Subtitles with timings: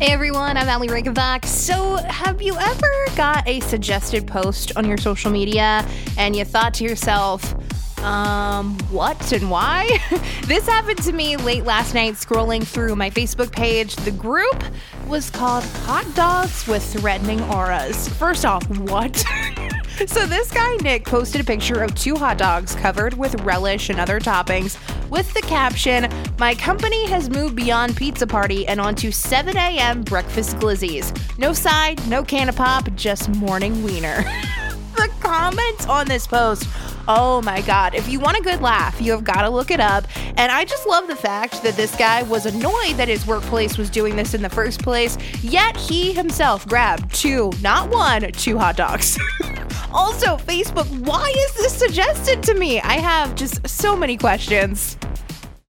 [0.00, 1.44] Hey everyone, I'm Aly Regenbach.
[1.44, 5.84] So, have you ever got a suggested post on your social media
[6.16, 7.52] and you thought to yourself,
[8.04, 9.88] um, what and why?
[10.44, 13.96] this happened to me late last night scrolling through my Facebook page.
[13.96, 14.62] The group
[15.08, 18.08] was called Hot Dogs with Threatening Auras.
[18.08, 19.16] First off, what?
[20.06, 23.98] so, this guy, Nick, posted a picture of two hot dogs covered with relish and
[23.98, 24.78] other toppings
[25.10, 30.02] with the caption My company has moved beyond pizza party and onto 7 a.m.
[30.02, 31.12] breakfast glizzies.
[31.38, 34.22] No side, no can of pop, just morning wiener.
[34.96, 36.66] the comments on this post.
[37.06, 39.80] Oh my god, if you want a good laugh, you have got to look it
[39.80, 40.04] up.
[40.36, 43.88] And I just love the fact that this guy was annoyed that his workplace was
[43.88, 48.76] doing this in the first place, yet he himself grabbed two, not one, two hot
[48.76, 49.18] dogs.
[49.92, 52.80] also, Facebook, why is this suggested to me?
[52.80, 54.96] I have just so many questions.